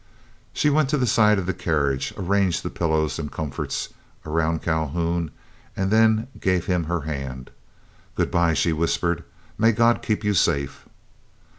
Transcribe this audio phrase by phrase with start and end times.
[0.51, 3.89] She went to the side of the carriage, arranged the pillows and comforts
[4.25, 5.29] around Calhoun,
[5.77, 7.51] and then gave him her hand.
[8.15, 9.23] "Good bye," she whispered;
[9.59, 10.87] "may God keep you safe."